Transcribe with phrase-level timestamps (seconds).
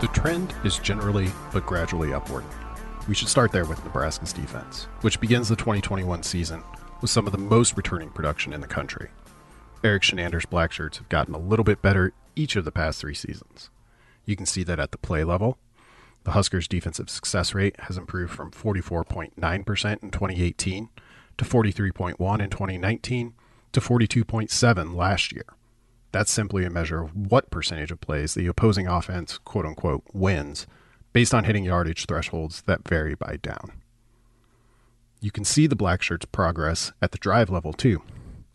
[0.00, 2.44] The trend is generally but gradually upward.
[3.06, 6.62] We should start there with Nebraska's defense, which begins the 2021 season
[7.02, 9.10] with some of the most returning production in the country.
[9.84, 13.68] Erik Chinander's Blackshirts have gotten a little bit better each of the past three seasons.
[14.24, 15.58] You can see that at the play level.
[16.24, 19.34] The Huskers' defensive success rate has improved from 44.9%
[20.02, 20.88] in 2018
[21.36, 23.34] to 43.1 in 2019
[23.72, 25.44] to 42.7 last year.
[26.12, 30.66] That's simply a measure of what percentage of plays the opposing offense, quote unquote, wins
[31.12, 33.72] based on hitting yardage thresholds that vary by down.
[35.20, 38.02] You can see the Black Shirts' progress at the drive level too.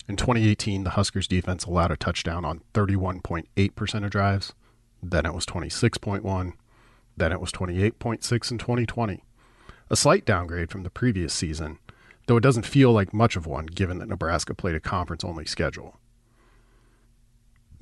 [0.08, 4.54] In 2018, the Huskers defense allowed a touchdown on 31.8% of drives.
[5.02, 6.54] Then it was 26.1.
[7.18, 9.24] Then it was 28.6 in 2020.
[9.90, 11.80] A slight downgrade from the previous season,
[12.28, 15.46] though it doesn't feel like much of one given that Nebraska played a conference only
[15.46, 16.00] schedule.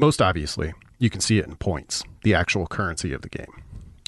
[0.03, 3.63] Most obviously, you can see it in points, the actual currency of the game.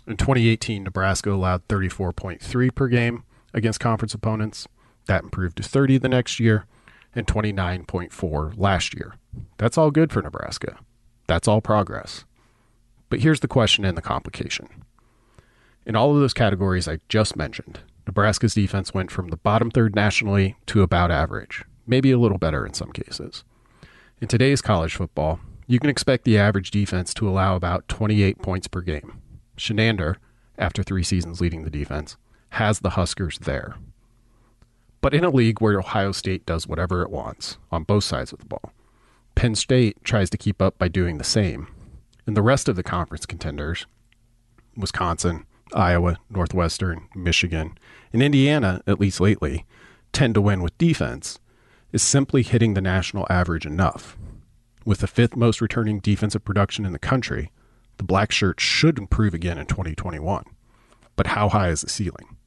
[0.05, 4.67] In 2018, Nebraska allowed 34.3 per game against conference opponents.
[5.05, 6.65] That improved to 30 the next year
[7.15, 9.15] and 29.4 last year.
[9.57, 10.79] That's all good for Nebraska.
[11.27, 12.25] That's all progress.
[13.07, 14.67] But here's the question and the complication.
[15.85, 19.95] In all of those categories I just mentioned, Nebraska's defense went from the bottom third
[19.95, 23.45] nationally to about average, maybe a little better in some cases.
[24.19, 28.67] In today's college football, you can expect the average defense to allow about 28 points
[28.67, 29.21] per game.
[29.57, 30.17] Chinander,
[30.57, 32.17] after three seasons leading the defense,
[32.49, 33.75] has the Huskers there.
[35.01, 38.39] But in a league where Ohio State does whatever it wants on both sides of
[38.39, 38.71] the ball,
[39.35, 41.67] Penn State tries to keep up by doing the same.
[42.25, 43.85] And the rest of the conference contenders,
[44.75, 47.77] Wisconsin, Iowa, Northwestern, Michigan,
[48.13, 49.65] and Indiana, at least lately,
[50.11, 51.39] tend to win with defense,
[51.91, 54.17] is simply hitting the national average enough.
[54.85, 57.51] With the fifth most returning defensive production in the country,
[57.97, 60.45] the black shirt should improve again in 2021.
[61.15, 62.37] But how high is the ceiling?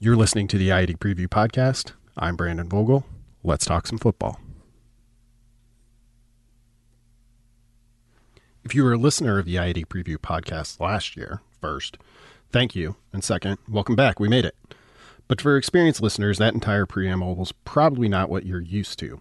[0.00, 1.92] You're listening to the I 80 Preview Podcast.
[2.16, 3.06] I'm Brandon Vogel.
[3.44, 4.40] Let's talk some football.
[8.64, 11.96] If you were a listener of the I 80 Preview Podcast last year, first,
[12.50, 12.96] thank you.
[13.12, 14.18] And second, welcome back.
[14.18, 14.56] We made it.
[15.28, 19.20] But for experienced listeners, that entire preamble was probably not what you're used to.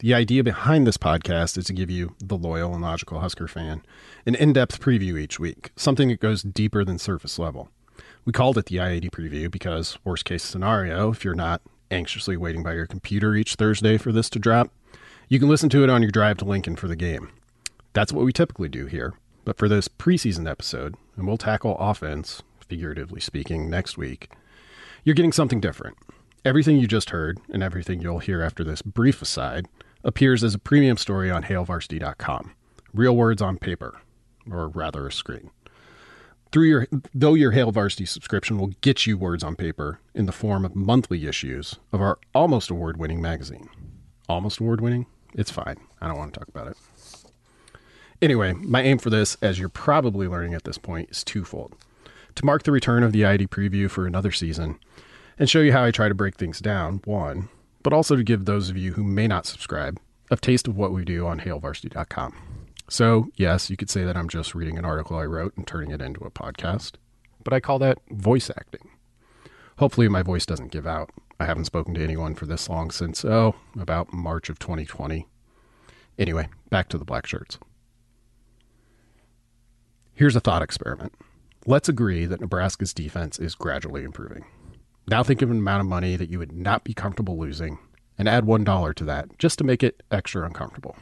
[0.00, 3.82] The idea behind this podcast is to give you, the loyal and logical Husker fan,
[4.24, 7.68] an in depth preview each week, something that goes deeper than surface level.
[8.24, 12.38] We called it the I 80 preview because, worst case scenario, if you're not anxiously
[12.38, 14.72] waiting by your computer each Thursday for this to drop,
[15.28, 17.28] you can listen to it on your drive to Lincoln for the game.
[17.92, 19.12] That's what we typically do here.
[19.44, 24.30] But for this preseason episode, and we'll tackle offense, figuratively speaking, next week,
[25.04, 25.98] you're getting something different.
[26.42, 29.66] Everything you just heard, and everything you'll hear after this brief aside,
[30.04, 32.54] appears as a premium story on hailvarsity.com.
[32.92, 34.00] Real words on paper,
[34.50, 35.50] or rather a screen.
[36.52, 40.32] Through your though your Hail Varsity subscription will get you words on paper in the
[40.32, 43.68] form of monthly issues of our almost award-winning magazine.
[44.28, 45.06] Almost award-winning?
[45.34, 45.76] It's fine.
[46.00, 46.76] I don't want to talk about it.
[48.20, 51.74] Anyway, my aim for this, as you're probably learning at this point, is twofold.
[52.34, 54.78] To mark the return of the I 80 preview for another season
[55.38, 57.48] and show you how I try to break things down, one,
[57.82, 59.98] but also to give those of you who may not subscribe
[60.30, 62.34] a taste of what we do on hailvarsity.com.
[62.88, 65.90] So, yes, you could say that I'm just reading an article I wrote and turning
[65.90, 66.94] it into a podcast,
[67.44, 68.90] but I call that voice acting.
[69.78, 71.10] Hopefully, my voice doesn't give out.
[71.38, 75.26] I haven't spoken to anyone for this long since, oh, about March of 2020.
[76.18, 77.58] Anyway, back to the black shirts.
[80.12, 81.14] Here's a thought experiment.
[81.64, 84.44] Let's agree that Nebraska's defense is gradually improving.
[85.08, 87.78] Now think of an amount of money that you would not be comfortable losing
[88.18, 90.96] and add $1 to that just to make it extra uncomfortable.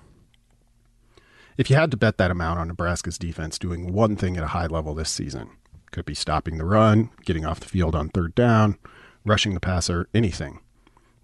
[1.56, 4.48] If you had to bet that amount on Nebraska's defense doing one thing at a
[4.48, 5.50] high level this season,
[5.90, 8.78] could be stopping the run, getting off the field on third down,
[9.24, 10.60] rushing the passer, anything.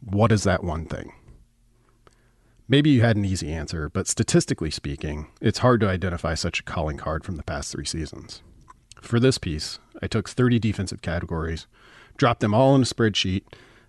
[0.01, 1.13] What is that one thing?
[2.67, 6.65] Maybe you had an easy answer, but statistically speaking, it's hard to identify such a
[6.65, 8.43] calling card from the past three seasons.
[9.01, 11.67] For this piece, I took 30 defensive categories,
[12.17, 13.43] dropped them all in a spreadsheet,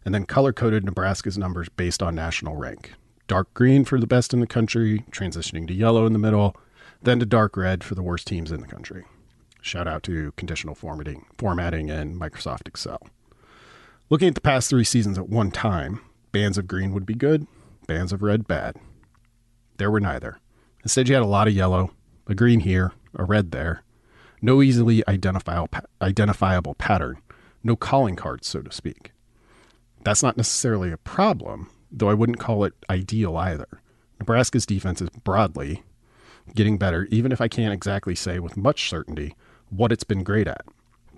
[0.04, 2.94] and then color coded Nebraska's numbers based on national rank.
[3.28, 6.56] Dark green for the best in the country, transitioning to yellow in the middle,
[7.02, 9.04] then to dark red for the worst teams in the country.
[9.62, 13.02] Shout out to conditional formatting, formatting and Microsoft Excel.
[14.10, 16.02] Looking at the past three seasons at one time,
[16.32, 17.48] bands of green would be good,
[17.88, 18.76] bands of red bad.
[19.78, 20.40] There were neither.
[20.84, 21.92] Instead, you had a lot of yellow,
[22.28, 23.82] a green here, a red there,
[24.42, 25.70] no easily identifiable,
[26.00, 27.18] identifiable pattern,
[27.66, 29.12] no calling cards, so to speak.
[30.04, 33.68] That's not necessarily a problem, though I wouldn't call it ideal either.
[34.20, 35.84] Nebraska's defense is broadly
[36.54, 39.36] getting better, even if I can't exactly say with much certainty
[39.70, 40.64] what it's been great at.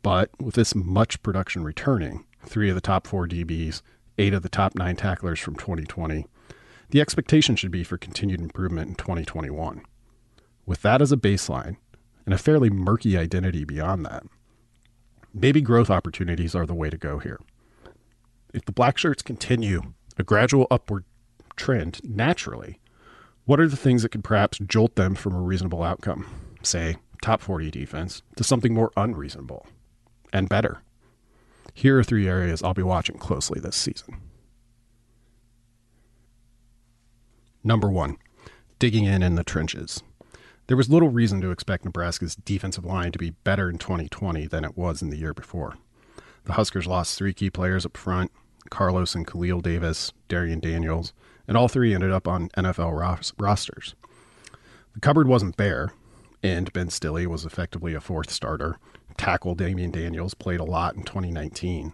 [0.02, 3.82] But with this much production returning, three of the top four DBs,
[4.18, 6.26] eight of the top nine tacklers from 2020,
[6.92, 9.82] the expectation should be for continued improvement in 2021.
[10.66, 11.76] With that as a baseline,
[12.26, 14.24] and a fairly murky identity beyond that,
[15.40, 17.40] maybe growth opportunities are the way to go here.
[18.54, 21.06] If the black shirts continue a gradual upward
[21.56, 22.80] trend naturally,
[23.46, 26.26] what are the things that could perhaps jolt them from a reasonable outcome,
[26.64, 29.66] say top 40 defense, to something more unreasonable
[30.34, 30.82] and better?
[31.74, 34.20] Here are three areas I'll be watching closely this season.
[37.64, 38.18] Number one,
[38.80, 40.02] digging in in the trenches.
[40.68, 44.66] There was little reason to expect Nebraska's defensive line to be better in 2020 than
[44.66, 45.78] it was in the year before.
[46.44, 48.32] The Huskers lost three key players up front
[48.70, 51.14] Carlos and Khalil Davis, Darrion Daniels,
[51.48, 53.96] and all three ended up on NFL ros- rosters.
[54.94, 55.94] The cupboard wasn't bare,
[56.44, 58.78] and Ben Stille was effectively a fourth starter.
[59.16, 61.94] Tackle Darrion Daniels played a lot in 2019,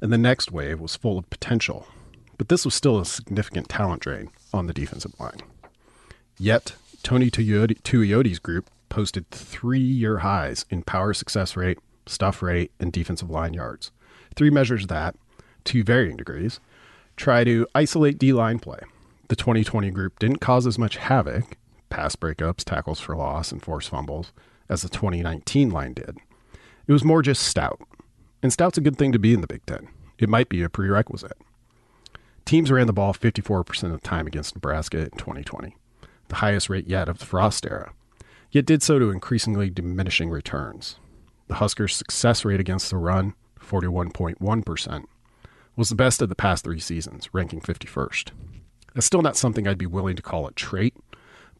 [0.00, 1.86] and the next wave was full of potential.
[2.38, 5.42] But this was still a significant talent drain on the defensive line.
[6.38, 6.74] Yet,
[7.04, 13.28] Tony Tuioti's group posted three year highs in power success rate, stuff rate, and defensive
[13.28, 13.92] line yards.
[14.34, 15.14] Three measures that,
[15.64, 16.60] to varying degrees,
[17.14, 18.78] try to isolate D line play.
[19.28, 21.58] The 2020 group didn't cause as much havoc,
[21.90, 24.32] pass breakups, tackles for loss, and forced fumbles,
[24.70, 26.16] as the 2019 line did.
[26.86, 27.82] It was more just stout.
[28.42, 29.88] And stout's a good thing to be in the Big Ten.
[30.18, 31.36] It might be a prerequisite.
[32.46, 35.76] Teams ran the ball 54% of the time against Nebraska in 2020
[36.34, 37.92] highest rate yet of the Frost era,
[38.50, 40.98] yet did so to increasingly diminishing returns.
[41.48, 45.04] The Huskers' success rate against the run, 41.1%,
[45.76, 48.30] was the best of the past three seasons, ranking 51st.
[48.94, 50.94] That's still not something I'd be willing to call a trait,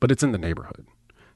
[0.01, 0.87] but it's in the neighborhood.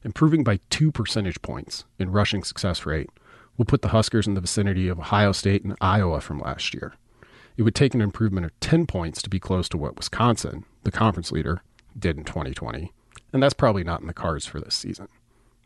[0.05, 3.11] Improving by two percentage points in rushing success rate
[3.57, 6.95] will put the Huskers in the vicinity of Ohio State and Iowa from last year.
[7.57, 10.93] It would take an improvement of 10 points to be close to what Wisconsin, the
[10.93, 11.63] conference leader,
[11.99, 12.93] did in 2020,
[13.33, 15.09] and that's probably not in the cards for this season.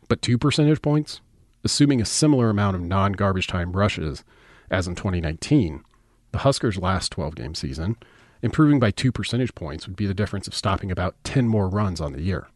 [0.07, 1.21] But two percentage points,
[1.63, 4.23] assuming a similar amount of non garbage time rushes
[4.69, 5.83] as in 2019,
[6.31, 7.95] the Huskers' last 12 game season,
[8.41, 12.01] improving by two percentage points would be the difference of stopping about 10 more runs
[12.01, 12.47] on the year.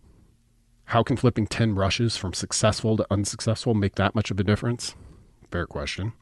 [0.86, 4.96] How can flipping 10 rushes from successful to unsuccessful make that much of a difference?
[5.52, 6.14] Fair question.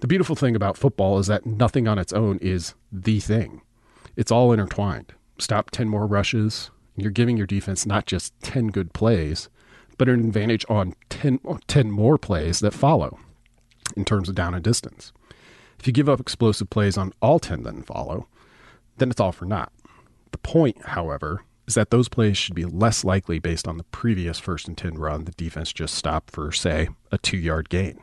[0.00, 3.62] The beautiful thing about football is that nothing on its own is the thing.
[4.14, 5.12] It's all intertwined.
[5.38, 6.70] Stop 10 more rushes,
[7.02, 9.48] you're giving your defense not just 10 good plays,
[9.98, 13.18] but an advantage on 10, 10 more plays that follow
[13.96, 15.12] in terms of down and distance.
[15.78, 18.28] If you give up explosive plays on all 10 that follow,
[18.98, 19.72] then it's all for naught.
[20.32, 24.38] The point, however, is that those plays should be less likely based on the previous
[24.38, 27.98] first and 10 run the defense just stopped for, say, a two yard gain.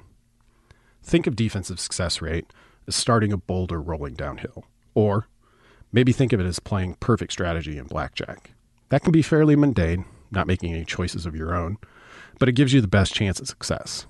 [1.01, 2.47] Think of defensive success rate
[2.88, 5.27] as starting a boulder rolling downhill, or
[5.91, 8.51] maybe think of it as playing perfect strategy in blackjack.
[8.93, 11.79] That can be fairly mundane, not making any choices of your own,
[12.38, 14.05] but it gives you the best chance at success.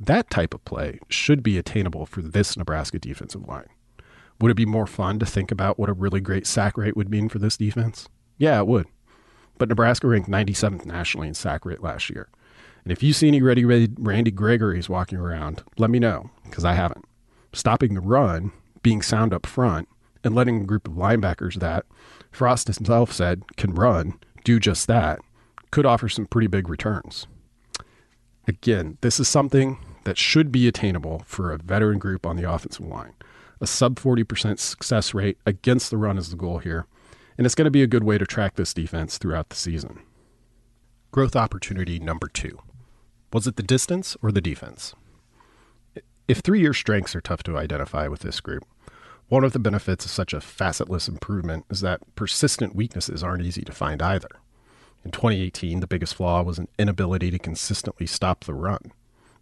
[0.00, 3.68] That type of play should be attainable for this Nebraska defensive line.
[4.40, 7.10] Would it be more fun to think about what a really great sack rate would
[7.10, 8.08] mean for this defense?
[8.38, 8.86] Yeah, it would.
[9.58, 12.30] But Nebraska ranked 97th nationally in sack rate last year.
[12.82, 16.64] And if you see any ready, ready Randy Gregory's walking around, let me know, because
[16.64, 17.04] I haven't.
[17.52, 18.52] Stopping the run,
[18.82, 19.86] being sound up front,
[20.24, 21.84] and letting a group of linebackers that
[22.32, 25.20] Frost himself said can run do just that
[25.70, 27.26] could offer some pretty big returns.
[28.46, 32.86] Again, this is something that should be attainable for a veteran group on the offensive
[32.86, 33.14] line.
[33.60, 36.86] A sub 40% success rate against the run is the goal here,
[37.38, 40.00] and it's going to be a good way to track this defense throughout the season.
[41.10, 42.58] Growth opportunity number two.
[43.32, 44.94] Was it the distance or the defense?
[46.28, 48.64] If three year strengths are tough to identify with this group,
[49.28, 53.62] one of the benefits of such a facetless improvement is that persistent weaknesses aren't easy
[53.62, 54.28] to find either.
[55.04, 58.92] In 2018, the biggest flaw was an inability to consistently stop the run,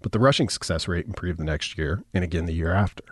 [0.00, 3.04] but the rushing success rate improved the next year and again the year after.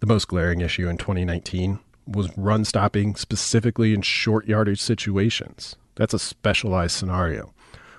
[0.00, 5.76] The most glaring issue in 2019 was run stopping specifically in short yardage situations.
[5.96, 7.52] That's a specialized scenario,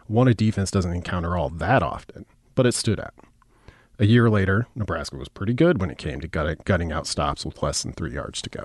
[0.09, 3.13] one a defense doesn't encounter all that often, but it stood out.
[4.01, 7.61] A year later, Nebraska was pretty good when it came to gutting out stops with
[7.61, 8.63] less than three yards to go.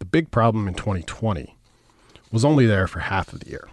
[0.00, 1.56] The big problem in 2020
[2.32, 3.68] was only there for half of the year.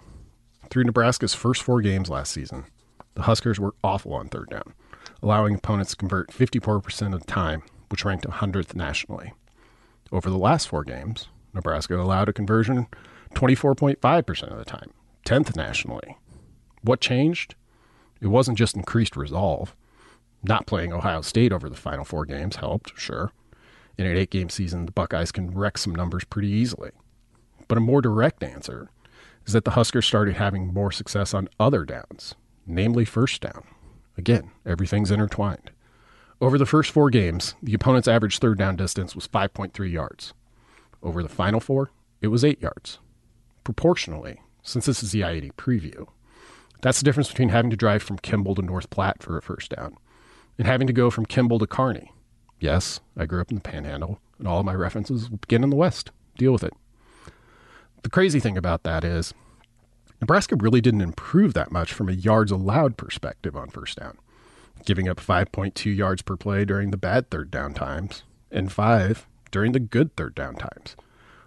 [0.69, 2.65] Through Nebraska's first four games last season,
[3.15, 4.75] the Huskers were awful on third down,
[5.23, 9.33] allowing opponents to convert 54% of the time, which ranked 100th nationally.
[10.11, 12.85] Over the last four games, Nebraska allowed a conversion
[13.33, 14.91] 24.5% of the time,
[15.25, 16.17] 10th nationally.
[16.83, 17.55] What changed?
[18.21, 19.75] It wasn't just increased resolve.
[20.43, 23.31] Not playing Ohio State over the final four games helped, sure.
[23.97, 26.91] In an eight game season, the Buckeyes can wreck some numbers pretty easily.
[27.67, 28.89] But a more direct answer
[29.45, 32.35] is that the Huskers started having more success on other downs,
[32.65, 33.63] namely first down.
[34.17, 35.71] Again, everything's intertwined.
[36.39, 40.33] Over the first four games, the opponent's average third down distance was 5.3 yards.
[41.03, 42.99] Over the final four, it was 8 yards.
[43.63, 46.07] Proportionally, since this is the I 80 preview,
[46.81, 49.71] that's the difference between having to drive from Kimball to North Platte for a first
[49.75, 49.97] down
[50.57, 52.11] and having to go from Kimball to Kearney.
[52.59, 55.75] Yes, I grew up in the Panhandle, and all of my references begin in the
[55.75, 56.11] West.
[56.37, 56.73] Deal with it.
[58.03, 59.33] The crazy thing about that is
[60.19, 64.17] Nebraska really didn't improve that much from a yards allowed perspective on first down,
[64.85, 69.71] giving up 5.2 yards per play during the bad third down times and 5 during
[69.71, 70.95] the good third down times.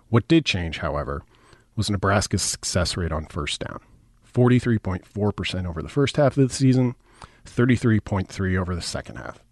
[0.09, 1.23] What did change, however,
[1.77, 3.81] was Nebraska's success rate on first down
[4.35, 6.97] 43.4% over the first half of the season,
[7.47, 9.43] 33.3 over the second half.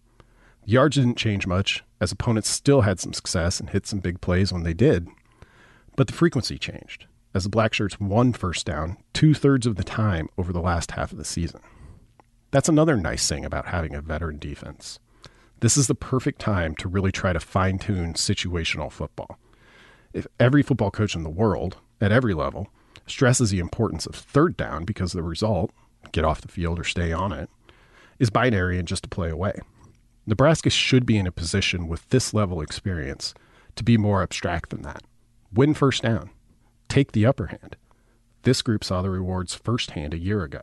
[0.64, 4.52] Yards didn't change much, as opponents still had some success and hit some big plays
[4.52, 5.08] when they did,
[5.96, 10.28] but the frequency changed, as the Blackshirts won first down two thirds of the time
[10.36, 11.60] over the last half of the season.
[12.50, 14.98] That's another nice thing about having a veteran defense.
[15.60, 19.38] This is the perfect time to really try to fine tune situational football.
[20.12, 22.68] If every football coach in the world, at every level,
[23.06, 25.70] stresses the importance of third down because the result,
[26.12, 27.48] get off the field or stay on it,
[28.18, 29.58] is binary and just a play away.
[30.26, 33.34] Nebraska should be in a position with this level experience
[33.74, 35.02] to be more abstract than that
[35.52, 36.30] win first down,
[36.88, 37.76] take the upper hand.
[38.42, 40.62] This group saw the rewards firsthand a year ago.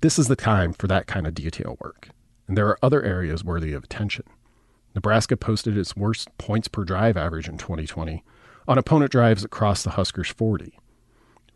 [0.00, 2.10] This is the time for that kind of detail work,
[2.46, 4.24] and there are other areas worthy of attention.
[4.94, 8.22] Nebraska posted its worst points per drive average in 2020
[8.68, 10.78] on opponent drives across the Huskers 40.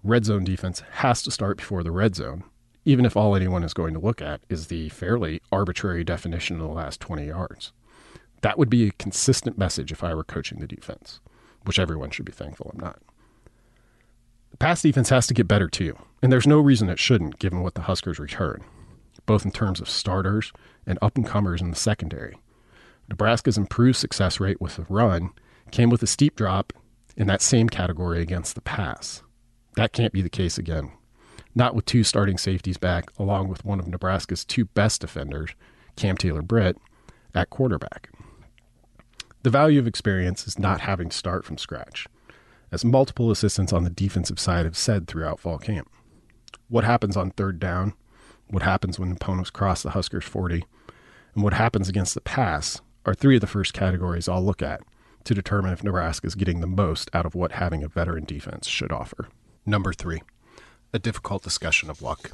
[0.02, 2.42] Red zone defense has to start before the red zone,
[2.84, 6.62] even if all anyone is going to look at is the fairly arbitrary definition of
[6.62, 7.72] the last 20 yards.
[8.40, 11.20] That would be a consistent message if I were coaching the defense
[11.64, 13.00] which everyone should be thankful I'm not.
[14.50, 17.62] The pass defense has to get better too, and there's no reason it shouldn't given
[17.62, 18.64] what the Huskers return,
[19.26, 20.52] both in terms of starters
[20.86, 22.38] and up and comers in the secondary.
[23.08, 25.30] Nebraska's improved success rate with the run
[25.70, 26.72] came with a steep drop
[27.16, 29.22] in that same category against the pass.
[29.76, 30.92] That can't be the case again.
[31.54, 35.50] Not with two starting safeties back, along with one of Nebraska's two best defenders,
[35.96, 36.78] Cam Taylor Britt,
[37.34, 38.10] at quarterback.
[39.42, 42.06] The value of experience is not having to start from scratch,
[42.70, 45.90] as multiple assistants on the defensive side have said throughout fall camp.
[46.68, 47.94] What happens on third down,
[48.48, 50.64] what happens when opponents cross the Huskers 40,
[51.34, 54.80] and what happens against the pass are three of the first categories I'll look at
[55.24, 58.66] to determine if Nebraska is getting the most out of what having a veteran defense
[58.66, 59.28] should offer.
[59.64, 60.22] Number three,
[60.92, 62.32] a difficult discussion of luck.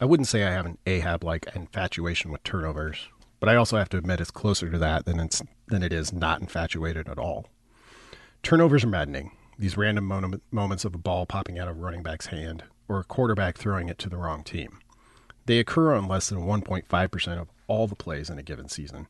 [0.00, 3.08] I wouldn't say I have an Ahab like infatuation with turnovers,
[3.40, 6.12] but I also have to admit it's closer to that than it's than it is
[6.12, 7.46] not infatuated at all.
[8.42, 9.32] Turnovers are maddening.
[9.58, 13.00] These random moment, moments of a ball popping out of a running back's hand or
[13.00, 14.78] a quarterback throwing it to the wrong team.
[15.46, 19.06] They occur on less than 1.5% of all the plays in a given season.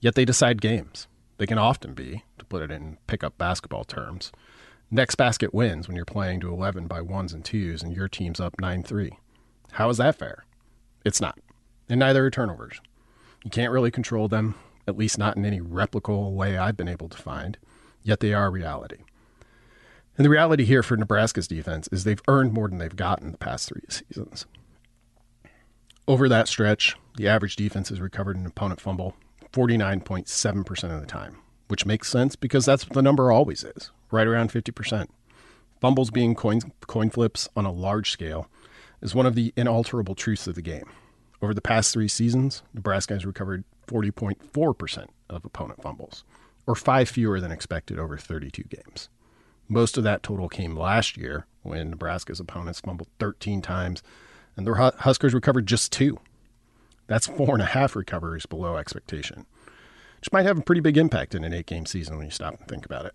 [0.00, 1.06] Yet they decide games.
[1.36, 4.30] They can often be, to put it in pickup basketball terms,
[4.90, 8.40] next basket wins when you're playing to 11 by ones and twos and your team's
[8.40, 9.18] up 9 3.
[9.72, 10.44] How is that fair?
[11.04, 11.38] It's not.
[11.88, 12.80] And neither are turnovers.
[13.44, 14.54] You can't really control them,
[14.86, 17.58] at least not in any replicable way I've been able to find,
[18.02, 18.98] yet they are reality.
[20.16, 23.38] And the reality here for Nebraska's defense is they've earned more than they've gotten the
[23.38, 24.46] past three seasons.
[26.06, 29.16] Over that stretch, the average defense has recovered an opponent fumble
[29.54, 31.36] 49.7% of the time,
[31.68, 35.06] which makes sense because that's what the number always is, right around 50%.
[35.80, 38.48] Fumbles being coin, coin flips on a large scale
[39.00, 40.90] is one of the inalterable truths of the game.
[41.40, 46.24] Over the past three seasons, Nebraska has recovered 40.4% of opponent fumbles,
[46.66, 49.08] or five fewer than expected over 32 games.
[49.68, 54.02] Most of that total came last year when Nebraska's opponents fumbled 13 times
[54.56, 56.18] and the Huskers recovered just two.
[57.06, 59.46] That's four and a half recoveries below expectation.
[60.20, 62.58] which might have a pretty big impact in an eight game season when you stop
[62.58, 63.14] and think about it.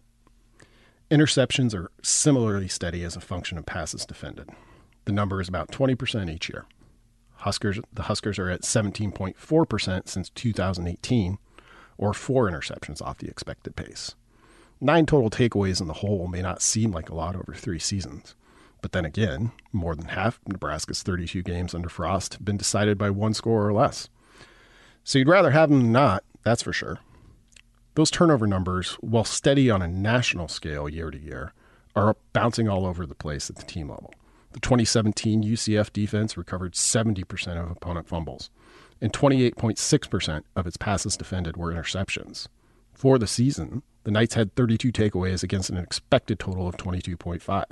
[1.10, 4.48] Interceptions are similarly steady as a function of passes defended.
[5.05, 6.65] The number is about 20% each year.
[7.38, 11.39] Huskers, the Huskers are at 17.4% since 2018,
[11.98, 14.13] or four interceptions off the expected pace.
[14.79, 18.36] Nine total takeaways in the whole may not seem like a lot over three seasons.
[18.81, 23.09] But then again, more than half Nebraska's 32 games under Frost have been decided by
[23.09, 24.09] one score or less.
[25.03, 27.00] So you'd rather have them than not, that's for sure.
[27.95, 31.53] Those turnover numbers, while steady on a national scale year to year,
[31.95, 34.13] are bouncing all over the place at the team level.
[34.51, 38.50] The 2017 UCF defense recovered 70% of opponent fumbles,
[39.01, 42.48] and 28.6% of its passes defended were interceptions.
[42.93, 47.63] For the season, the Knights had 32 takeaways against an expected total of 22.5.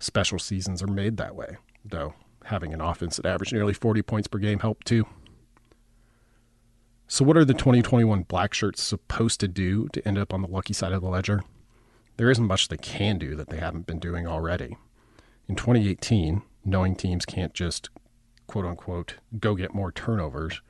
[0.00, 2.14] Special seasons are made that way, though
[2.46, 5.06] having an offense that averaged nearly 40 points per game helped too.
[7.06, 10.48] So, what are the 2021 Black Shirts supposed to do to end up on the
[10.48, 11.42] lucky side of the ledger?
[12.16, 14.76] There isn't much they can do that they haven't been doing already.
[15.48, 17.90] In 2018, knowing teams can't just
[18.46, 20.60] quote unquote go get more turnovers,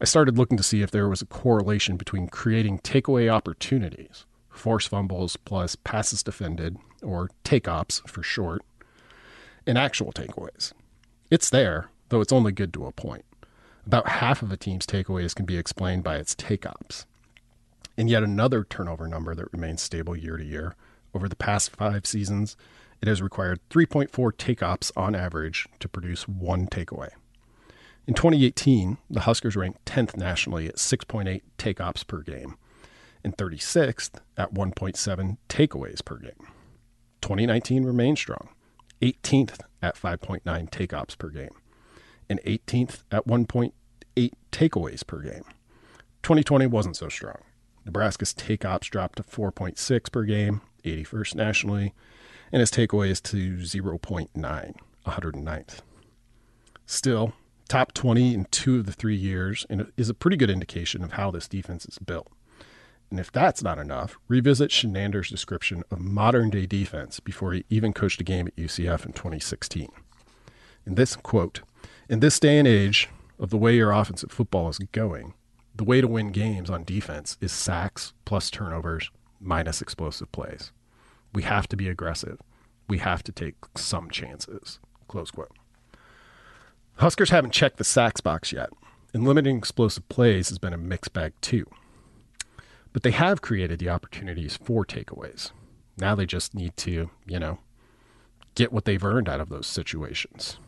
[0.00, 4.86] I started looking to see if there was a correlation between creating takeaway opportunities, force
[4.86, 8.62] fumbles plus passes defended, or take ops for short,
[9.66, 10.72] and actual takeaways.
[11.30, 13.24] It's there, though it's only good to a point.
[13.86, 17.06] About half of a team's takeaways can be explained by its take ops.
[17.96, 20.76] And yet another turnover number that remains stable year to year.
[21.14, 22.56] Over the past five seasons,
[23.00, 27.10] it has required 3.4 take ops on average to produce one takeaway.
[28.06, 32.56] In 2018, the Huskers ranked 10th nationally at 6.8 take ops per game
[33.24, 36.48] and 36th at 1.7 takeaways per game.
[37.20, 38.48] 2019 remained strong,
[39.02, 41.50] 18th at 5.9 take ops per game
[42.28, 43.72] and 18th at 1.8
[44.50, 45.44] takeaways per game.
[46.22, 47.38] 2020 wasn't so strong.
[47.84, 51.94] Nebraska's take ops dropped to 4.6 per game, 81st nationally,
[52.52, 54.74] and his takeaways to 0.9,
[55.06, 55.80] 109th.
[56.86, 57.32] Still,
[57.68, 61.12] top 20 in two of the three years and is a pretty good indication of
[61.12, 62.30] how this defense is built.
[63.12, 67.92] And if that's not enough, revisit Chinander's description of modern day defense before he even
[67.92, 69.90] coached a game at UCF in 2016.
[70.86, 71.60] In this quote,
[72.08, 75.34] in this day and age of the way your offensive football is going,
[75.76, 80.72] the way to win games on defense is sacks plus turnovers minus explosive plays.
[81.34, 82.38] We have to be aggressive.
[82.88, 84.80] We have to take some chances.
[85.06, 85.52] Close quote.
[86.94, 88.70] Huskers haven't checked the sacks box yet,
[89.12, 91.66] and limiting explosive plays has been a mixed bag too.
[92.92, 95.52] But they have created the opportunities for takeaways.
[95.98, 97.58] Now they just need to, you know,
[98.54, 100.58] get what they've earned out of those situations.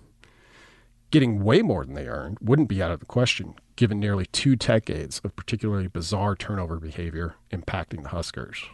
[1.10, 4.56] Getting way more than they earned wouldn't be out of the question, given nearly two
[4.56, 8.64] decades of particularly bizarre turnover behavior impacting the Huskers.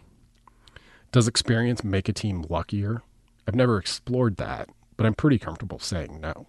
[1.13, 3.03] Does experience make a team luckier?
[3.47, 6.47] I've never explored that, but I'm pretty comfortable saying no.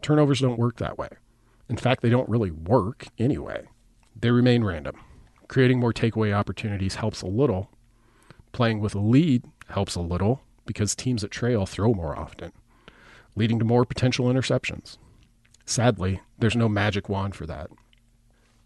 [0.00, 1.08] Turnovers don't work that way.
[1.68, 3.66] In fact, they don't really work anyway.
[4.18, 4.96] They remain random.
[5.50, 7.72] Creating more takeaway opportunities helps a little.
[8.52, 12.52] Playing with a lead helps a little because teams that trail throw more often,
[13.34, 14.96] leading to more potential interceptions.
[15.66, 17.68] Sadly, there's no magic wand for that.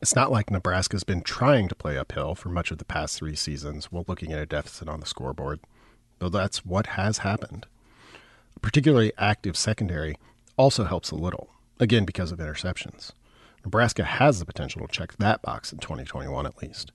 [0.02, 3.34] It's not like Nebraska's been trying to play uphill for much of the past three
[3.34, 5.60] seasons while looking at a deficit on the scoreboard,
[6.18, 7.64] though that's what has happened.
[8.56, 10.18] A particularly active secondary
[10.58, 11.48] also helps a little,
[11.80, 13.12] again because of interceptions.
[13.64, 16.92] Nebraska has the potential to check that box in 2021 at least.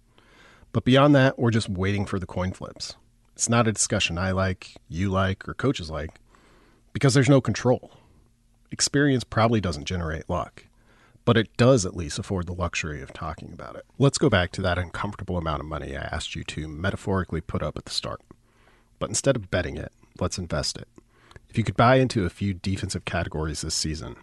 [0.72, 2.96] But beyond that, we're just waiting for the coin flips.
[3.34, 6.20] It's not a discussion I like, you like, or coaches like,
[6.94, 7.92] because there's no control
[8.72, 10.66] experience probably doesn't generate luck,
[11.26, 13.86] but it does at least afford the luxury of talking about it.
[13.98, 17.64] Let's go back to that uncomfortable amount of money I asked you to metaphorically put
[17.64, 18.22] up at the start.
[19.00, 20.88] But instead of betting it, let's invest it.
[21.50, 24.18] If you could buy into a few defensive categories this season,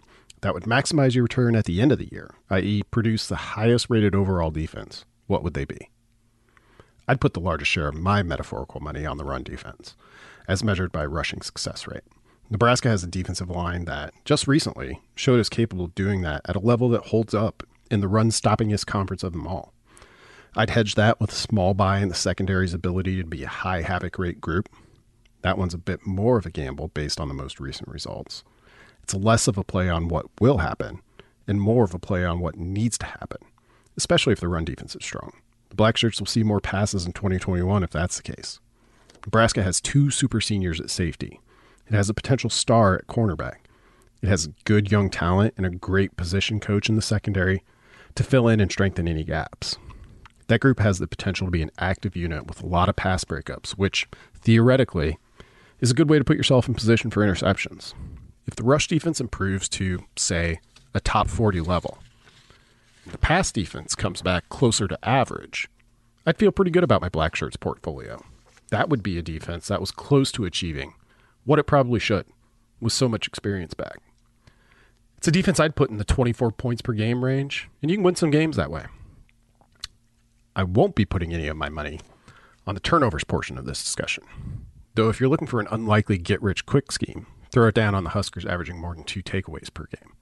[0.47, 3.87] that would maximize your return at the end of the year, i.e., produce the highest
[3.89, 5.89] rated overall defense, what would they be?
[7.05, 9.97] I'd put the largest share of my metaphorical money on the run defense,
[10.47, 12.05] as measured by rushing success rate.
[12.49, 16.55] Nebraska has a defensive line that just recently showed us capable of doing that at
[16.55, 19.73] a level that holds up in the run stoppingest conference of them all.
[20.55, 23.81] I'd hedge that with a small buy in the secondary's ability to be a high
[23.81, 24.69] havoc rate group.
[25.41, 28.45] That one's a bit more of a gamble based on the most recent results.
[29.07, 31.01] It's less of a play on what will happen
[31.47, 33.37] and more of a play on what needs to happen,
[33.95, 35.31] especially if the run defense is strong.
[35.69, 38.59] The Black Shirts will see more passes in 2021 if that's the case.
[39.25, 41.39] Nebraska has two super seniors at safety
[41.87, 43.59] it has a potential star at cornerback.
[44.21, 47.63] It has good young talent and a great position coach in the secondary
[48.15, 49.77] to fill in and strengthen any gaps.
[50.47, 53.23] That group has the potential to be an active unit with a lot of pass
[53.23, 55.17] breakups, which theoretically
[55.79, 57.93] is a good way to put yourself in position for interceptions.
[58.47, 60.59] If the rush defense improves to, say,
[60.93, 61.99] a top 40 level,
[63.05, 65.69] the pass defense comes back closer to average,
[66.25, 68.23] I'd feel pretty good about my Black Shirts portfolio.
[68.69, 70.93] That would be a defense that was close to achieving
[71.45, 72.25] what it probably should
[72.81, 73.99] with so much experience back.
[75.17, 78.03] It's a defense I'd put in the 24 points per game range, and you can
[78.03, 78.85] win some games that way.
[80.55, 81.99] I won't be putting any of my money
[82.65, 84.23] on the turnovers portion of this discussion.
[84.95, 88.03] Though, if you're looking for an unlikely get rich quick scheme, throw it down on
[88.03, 90.13] the Huskers averaging more than two takeaways per game.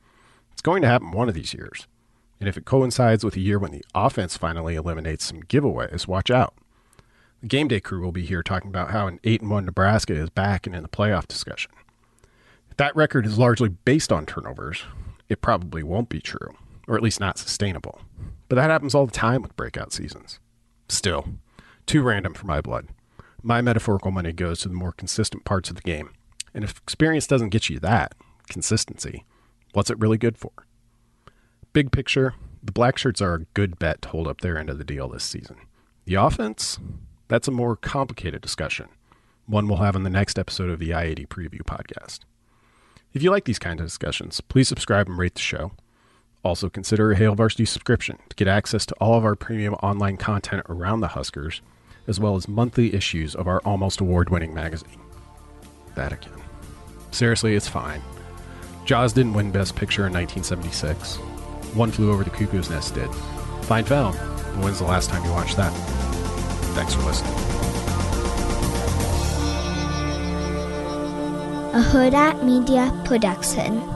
[0.51, 1.88] It's going to happen one of these years.
[2.39, 6.29] And if it coincides with a year when the offense finally eliminates some giveaways, watch
[6.29, 6.53] out.
[7.41, 10.29] The game day crew will be here talking about how an 8 1 Nebraska is
[10.29, 11.71] back and in the playoff discussion.
[12.69, 14.83] If that record is largely based on turnovers,
[15.29, 16.55] it probably won't be true,
[16.88, 18.01] or at least not sustainable.
[18.49, 20.39] But that happens all the time with breakout seasons.
[20.89, 21.25] Still,
[21.85, 22.88] too random for my blood.
[23.41, 26.11] My metaphorical money goes to the more consistent parts of the game.
[26.55, 28.15] And if experience doesn't get you that,
[28.49, 29.25] consistency,
[29.73, 30.51] what's it really good for?
[31.73, 34.77] Big picture, the black shirts are a good bet to hold up their end of
[34.77, 35.57] the deal this season.
[36.05, 36.79] The offense,
[37.27, 38.87] that's a more complicated discussion,
[39.45, 42.19] one we'll have in the next episode of the I 80 Preview podcast.
[43.13, 45.73] If you like these kinds of discussions, please subscribe and rate the show.
[46.41, 50.15] Also, consider a Hail Varsity subscription to get access to all of our premium online
[50.15, 51.61] content around the Huskers,
[52.07, 55.04] as well as monthly issues of our almost award winning magazine.
[55.95, 56.31] That again.
[57.12, 58.01] Seriously, it's fine.
[58.86, 61.15] Jaws didn't win Best Picture in 1976.
[61.75, 63.10] One Flew Over the Cuckoo's Nest did.
[63.63, 64.13] Fine film.
[64.62, 65.71] When's the last time you watched that?
[66.75, 67.34] Thanks for listening.
[71.73, 73.94] A Hurrdat Media Production.